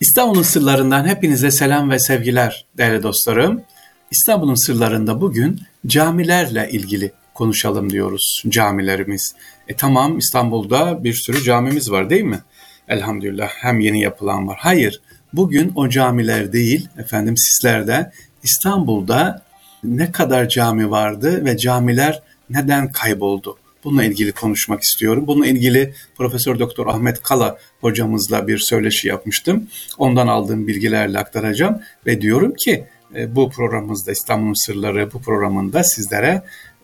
[0.00, 3.62] İstanbul'un sırlarından hepinize selam ve sevgiler değerli dostlarım.
[4.10, 9.34] İstanbul'un sırlarında bugün camilerle ilgili konuşalım diyoruz camilerimiz.
[9.68, 12.40] E tamam İstanbul'da bir sürü camimiz var değil mi?
[12.88, 14.58] Elhamdülillah hem yeni yapılan var.
[14.60, 15.00] Hayır
[15.32, 18.12] bugün o camiler değil efendim sizlerde
[18.42, 19.42] İstanbul'da
[19.84, 23.56] ne kadar cami vardı ve camiler neden kayboldu?
[23.84, 25.24] Bununla ilgili konuşmak istiyorum.
[25.26, 29.68] Bununla ilgili Profesör Doktor Ahmet Kala hocamızla bir söyleşi yapmıştım.
[29.98, 32.84] Ondan aldığım bilgilerle aktaracağım ve diyorum ki
[33.16, 36.42] e, bu programımızda İstanbul'un Sırları bu programında sizlere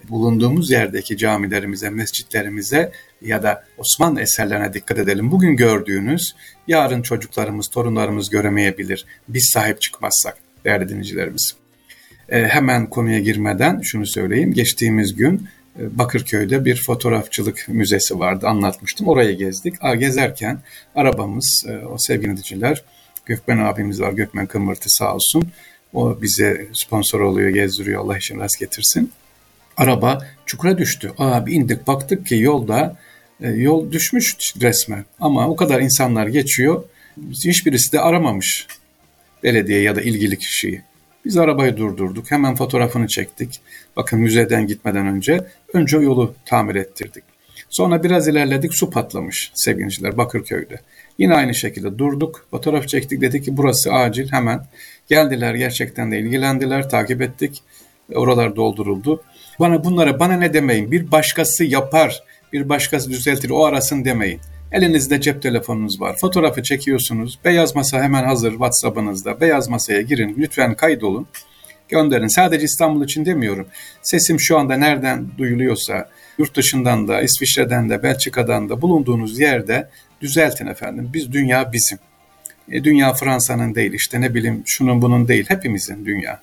[0.09, 2.93] bulunduğumuz yerdeki camilerimize, mescitlerimize
[3.23, 5.31] ya da Osmanlı eserlerine dikkat edelim.
[5.31, 6.35] Bugün gördüğünüz
[6.69, 9.07] yarın çocuklarımız, torunlarımız göremeyebilir.
[9.29, 11.53] Biz sahip çıkmazsak değerli dinleyicilerimiz.
[12.29, 14.53] E, hemen konuya girmeden şunu söyleyeyim.
[14.53, 19.09] Geçtiğimiz gün Bakırköy'de bir fotoğrafçılık müzesi vardı anlatmıştım.
[19.09, 19.75] Oraya gezdik.
[19.81, 20.59] A, gezerken
[20.95, 22.85] arabamız e, o sevgili dinleyiciler
[23.27, 25.49] Gökmen abimiz var Gökmen Kımırtı sağ olsun.
[25.93, 29.13] O bize sponsor oluyor gezdiriyor Allah için rast getirsin.
[29.77, 31.13] Araba çukura düştü.
[31.19, 32.97] Abi indik baktık ki yolda
[33.41, 35.05] e, yol düşmüş resmen.
[35.21, 36.85] Ama o kadar insanlar geçiyor.
[37.31, 38.67] Hiçbirisi de aramamış
[39.43, 40.83] belediye ya da ilgili kişiyi.
[41.25, 42.31] Biz arabayı durdurduk.
[42.31, 43.61] Hemen fotoğrafını çektik.
[43.97, 45.41] Bakın müzeden gitmeden önce
[45.77, 47.25] önce yolu tamir ettirdik.
[47.71, 50.81] Sonra biraz ilerledik su patlamış sevgiliciler Bakırköy'de.
[51.19, 54.67] Yine aynı şekilde durduk, fotoğraf çektik dedik ki burası acil hemen.
[55.09, 57.63] Geldiler gerçekten de ilgilendiler, takip ettik.
[58.15, 59.23] Oralar dolduruldu.
[59.61, 64.41] Bana bunlara bana ne demeyin bir başkası yapar, bir başkası düzeltir o arasın demeyin.
[64.73, 66.17] Elinizde cep telefonunuz var.
[66.17, 67.39] Fotoğrafı çekiyorsunuz.
[67.45, 69.41] Beyaz masa hemen hazır WhatsApp'ınızda.
[69.41, 70.35] Beyaz masaya girin.
[70.39, 71.27] Lütfen kaydolun.
[71.89, 72.27] Gönderin.
[72.27, 73.67] Sadece İstanbul için demiyorum.
[74.03, 76.09] Sesim şu anda nereden duyuluyorsa
[76.39, 79.89] yurt dışından da, İsviçre'den de, Belçika'dan da bulunduğunuz yerde
[80.21, 81.11] düzeltin efendim.
[81.15, 81.99] Biz dünya bizim.
[82.71, 86.41] E, dünya Fransa'nın değil işte ne bileyim şunun bunun değil hepimizin dünya.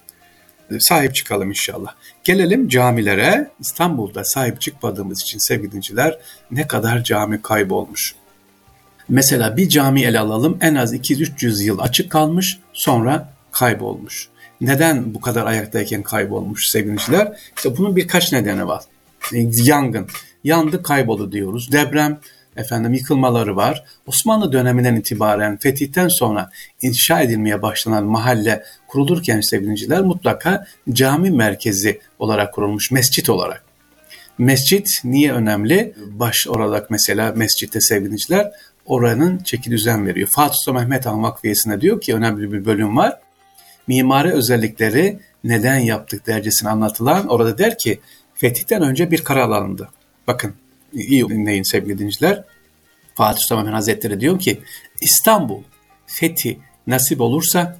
[0.71, 1.93] E, sahip çıkalım inşallah.
[2.23, 3.51] Gelelim camilere.
[3.59, 6.17] İstanbul'da sahip çıkmadığımız için sevgili dinciler
[6.51, 8.15] ne kadar cami kaybolmuş.
[9.09, 14.29] Mesela bir cami ele alalım en az 200-300 yıl açık kalmış sonra kaybolmuş.
[14.63, 17.39] Neden bu kadar ayaktayken kaybolmuş sevgiliciler?
[17.57, 18.83] İşte bunun birkaç nedeni var.
[19.63, 20.07] Yangın,
[20.43, 21.71] yandı kayboldu diyoruz.
[21.71, 22.19] Deprem,
[22.57, 23.83] efendim yıkılmaları var.
[24.07, 26.49] Osmanlı döneminden itibaren fetihten sonra
[26.81, 33.63] inşa edilmeye başlanan mahalle kurulurken sevgiliciler mutlaka cami merkezi olarak kurulmuş, mescit olarak.
[34.37, 35.93] Mescit niye önemli?
[36.11, 38.51] Baş olarak mesela mescitte sevgiliciler
[38.85, 40.29] oranın çeki düzen veriyor.
[40.31, 43.22] Fatih Sultan Mehmet Han Vakfiyesi'ne diyor ki önemli bir bölüm var.
[43.87, 47.99] Mimari özellikleri neden yaptık dercesine anlatılan orada der ki
[48.33, 49.89] fetihten önce bir karar alındı.
[50.27, 50.53] Bakın
[50.93, 52.43] iyi dinleyin sevgili dinleyiciler.
[53.15, 54.61] Fatih Sultan Mehmet Hazretleri diyor ki
[55.01, 55.63] İstanbul
[56.05, 57.77] fethi nasip olursa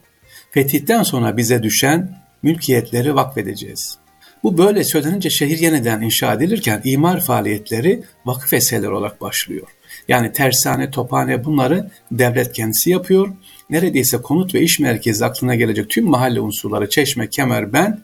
[0.51, 3.97] fetihten sonra bize düşen mülkiyetleri vakfedeceğiz.
[4.43, 9.67] Bu böyle söylenince şehir yeniden inşa edilirken imar faaliyetleri vakıf eserleri olarak başlıyor.
[10.07, 13.33] Yani tersane, tophane bunları devlet kendisi yapıyor.
[13.73, 17.99] Neredeyse konut ve iş merkezi aklına gelecek tüm mahalle unsurları, çeşme, kemer, ben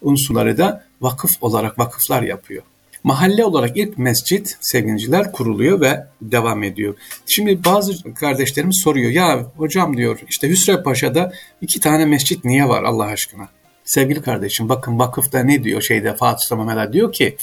[0.00, 2.62] unsurları da vakıf olarak vakıflar yapıyor.
[3.04, 6.94] Mahalle olarak ilk mescit sevgiliciler kuruluyor ve devam ediyor.
[7.26, 12.82] Şimdi bazı kardeşlerimiz soruyor ya hocam diyor işte Hüsrev Paşa'da iki tane mescit niye var
[12.82, 13.48] Allah aşkına?
[13.84, 17.36] Sevgili kardeşim bakın vakıfta ne diyor şeyde Fatih Sultan diyor ki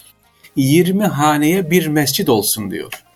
[0.55, 3.08] 20 haneye bir mescit olsun diyor.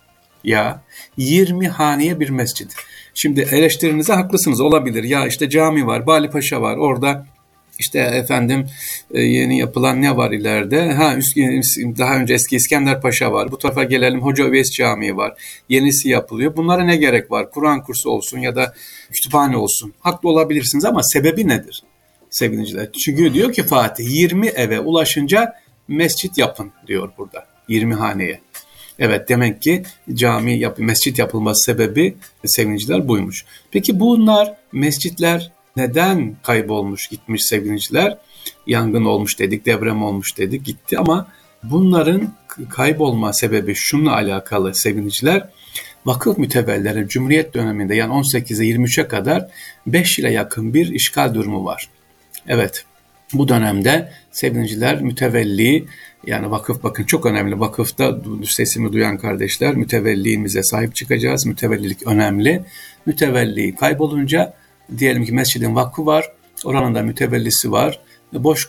[0.44, 0.82] Ya
[1.16, 2.74] 20 haneye bir mescit.
[3.14, 5.04] Şimdi eleştirinize haklısınız olabilir.
[5.04, 6.76] Ya işte cami var, Bali Paşa var.
[6.76, 7.26] Orada
[7.78, 8.66] işte efendim
[9.14, 10.92] e, yeni yapılan ne var ileride?
[10.92, 11.16] Ha
[11.98, 13.52] daha önce eski İskender Paşa var.
[13.52, 15.32] Bu tarafa gelelim Hoca Öves Camii var.
[15.68, 16.56] Yenisi yapılıyor.
[16.56, 17.50] Bunlara ne gerek var?
[17.50, 18.74] Kur'an kursu olsun ya da
[19.12, 19.94] kütüphane olsun.
[20.00, 21.82] Haklı olabilirsiniz ama sebebi nedir?
[22.30, 22.92] Sevgiliciler.
[22.92, 25.52] Çünkü diyor ki Fatih 20 eve ulaşınca
[25.88, 27.46] mescit yapın diyor burada.
[27.68, 28.40] 20 haneye.
[28.98, 29.82] Evet demek ki
[30.14, 33.44] cami, yap mescit yapılması sebebi sevgiliciler buymuş.
[33.70, 38.18] Peki bunlar mescitler neden kaybolmuş gitmiş sevgiliciler?
[38.66, 41.28] Yangın olmuş dedik, deprem olmuş dedik gitti ama
[41.62, 42.34] bunların
[42.70, 45.48] kaybolma sebebi şununla alakalı sevgiliciler.
[46.06, 49.48] Vakıf mütevelleri Cumhuriyet döneminde yani 18'e 23'e kadar
[49.86, 51.88] 5 yıla yakın bir işgal durumu var.
[52.48, 52.84] Evet
[53.32, 55.86] bu dönemde sevgiliciler mütevelli
[56.26, 57.60] yani vakıf bakın çok önemli.
[57.60, 61.46] Vakıfta sesimi duyan kardeşler mütevelliğimize sahip çıkacağız.
[61.46, 62.64] Mütevellilik önemli.
[63.06, 64.54] Mütevelli kaybolunca
[64.98, 66.32] diyelim ki mescidin vakfı var.
[66.64, 68.00] Oranın da mütevellisi var.
[68.32, 68.68] Boş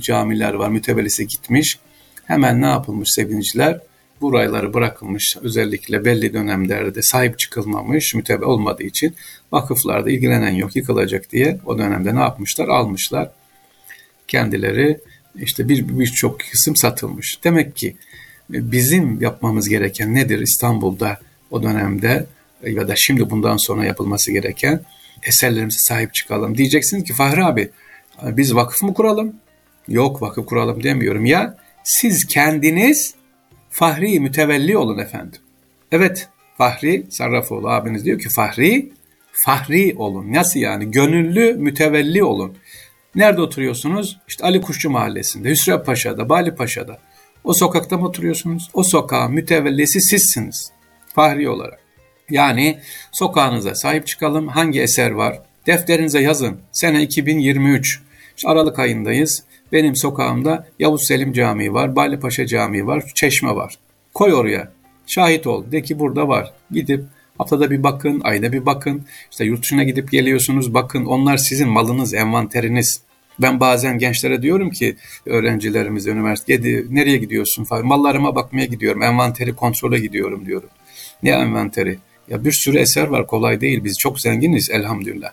[0.00, 0.68] camiler var.
[0.68, 1.78] Mütevellisi gitmiş.
[2.24, 3.80] Hemen ne yapılmış sevgiliciler?
[4.20, 9.14] burayları bırakılmış özellikle belli dönemlerde sahip çıkılmamış mütebe olmadığı için
[9.52, 13.30] vakıflarda ilgilenen yok yıkılacak diye o dönemde ne yapmışlar almışlar
[14.28, 15.00] kendileri
[15.36, 17.38] işte bir birçok kısım satılmış.
[17.44, 17.96] Demek ki
[18.54, 21.18] e, bizim yapmamız gereken nedir İstanbul'da
[21.50, 22.26] o dönemde
[22.66, 24.80] ya da şimdi bundan sonra yapılması gereken
[25.22, 26.58] eserlerimize sahip çıkalım.
[26.58, 27.70] Diyeceksiniz ki Fahri abi
[28.22, 29.36] biz vakıf mı kuralım?
[29.88, 31.24] Yok vakıf kuralım demiyorum.
[31.26, 33.14] Ya siz kendiniz
[33.70, 35.40] Fahri mütevelli olun efendim.
[35.92, 36.28] Evet
[36.58, 38.92] Fahri Sarrafoğlu abiniz diyor ki Fahri
[39.32, 40.32] Fahri olun.
[40.32, 40.90] Nasıl yani?
[40.90, 42.56] Gönüllü mütevelli olun.
[43.14, 44.18] Nerede oturuyorsunuz?
[44.28, 46.98] İşte Ali Kuşçu Mahallesi'nde, Hüsrev Paşa'da, Bali Paşa'da.
[47.44, 48.70] O sokakta mı oturuyorsunuz?
[48.74, 50.72] O sokağın mütevellisi sizsiniz.
[51.14, 51.80] Fahri olarak.
[52.30, 52.80] Yani
[53.12, 54.48] sokağınıza sahip çıkalım.
[54.48, 55.40] Hangi eser var?
[55.66, 56.58] Defterinize yazın.
[56.72, 58.00] Sene 2023.
[58.36, 59.44] İşte Aralık ayındayız.
[59.72, 63.78] Benim sokağımda Yavuz Selim Camii var, Bali Paşa Camii var, Çeşme var.
[64.14, 64.72] Koy oraya.
[65.06, 65.72] Şahit ol.
[65.72, 66.52] De ki burada var.
[66.70, 67.04] Gidip
[67.38, 69.02] haftada bir bakın, ayda bir bakın.
[69.30, 70.74] İşte yurt dışına gidip geliyorsunuz.
[70.74, 73.00] Bakın onlar sizin malınız, envanteriniz.
[73.38, 74.96] Ben bazen gençlere diyorum ki
[75.26, 77.86] öğrencilerimiz üniversitede nereye gidiyorsun falan.
[77.86, 79.02] Mallarıma bakmaya gidiyorum.
[79.02, 80.68] Envanteri kontrole gidiyorum diyorum.
[81.22, 81.98] Ne envanteri?
[82.28, 83.84] Ya bir sürü eser var kolay değil.
[83.84, 85.30] Biz çok zenginiz elhamdülillah.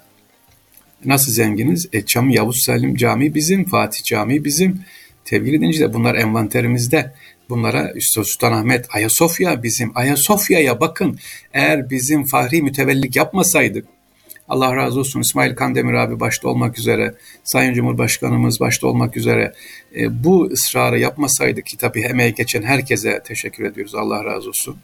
[1.05, 1.89] Nasıl zenginiz?
[1.93, 4.81] E Çam Yavuz Selim Camii bizim, Fatih Camii bizim.
[5.25, 7.13] Sevgili dinleyiciler bunlar envanterimizde.
[7.49, 9.91] Bunlara işte Sultanahmet, Ayasofya bizim.
[9.95, 11.19] Ayasofya'ya bakın.
[11.53, 13.87] Eğer bizim fahri mütevellik yapmasaydık,
[14.51, 17.13] Allah razı olsun İsmail Kandemir abi başta olmak üzere,
[17.43, 19.53] Sayın Cumhurbaşkanımız başta olmak üzere
[19.95, 23.95] e, bu ısrarı yapmasaydık ki tabii emeği geçen herkese teşekkür ediyoruz.
[23.95, 24.77] Allah razı olsun.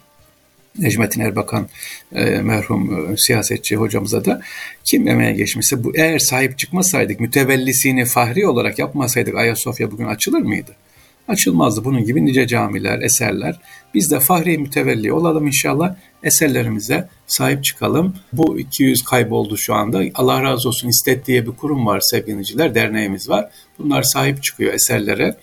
[0.78, 1.68] Necmettin Erbakan
[2.12, 4.40] e, merhum e, siyasetçi hocamıza da
[4.84, 10.76] kim emeğe geçmişse bu eğer sahip çıkmasaydık mütevellisini fahri olarak yapmasaydık Ayasofya bugün açılır mıydı?
[11.28, 11.84] Açılmazdı.
[11.84, 13.60] Bunun gibi nice camiler, eserler.
[13.94, 15.94] Biz de fahri mütevelli olalım inşallah.
[16.22, 18.16] Eserlerimize sahip çıkalım.
[18.32, 20.02] Bu 200 kayboldu şu anda.
[20.14, 23.50] Allah razı olsun İstet diye bir kurum var sevgiliciler, derneğimiz var.
[23.78, 25.36] Bunlar sahip çıkıyor eserlere.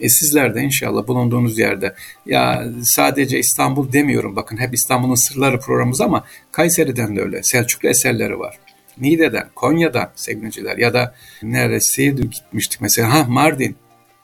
[0.00, 1.94] E sizler de inşallah bulunduğunuz yerde
[2.26, 8.38] ya sadece İstanbul demiyorum bakın hep İstanbul'un sırları programımız ama Kayseri'den de öyle Selçuklu eserleri
[8.38, 8.58] var.
[9.00, 13.76] Niğde'den, Konya'dan sevgiliciler ya da neresiydi gitmiştik mesela ha Mardin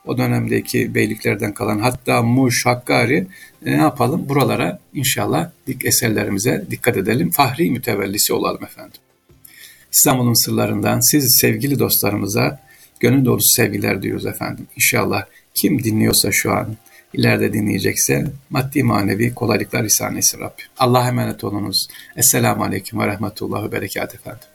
[0.05, 3.27] o dönemdeki beyliklerden kalan hatta Muş, Hakkari
[3.65, 7.31] e, ne yapalım buralara inşallah dik eserlerimize dikkat edelim.
[7.31, 9.01] Fahri mütevellisi olalım efendim.
[9.91, 12.59] İstanbul'un sırlarından siz sevgili dostlarımıza
[12.99, 14.67] gönül dolusu sevgiler diyoruz efendim.
[14.75, 15.23] İnşallah
[15.55, 16.75] kim dinliyorsa şu an
[17.13, 20.65] ileride dinleyecekse maddi manevi kolaylıklar ihsan etsin Rabbim.
[20.77, 21.87] Allah'a emanet olunuz.
[22.15, 24.47] Esselamu Aleyküm ve Rahmetullah ve Berekat efendim.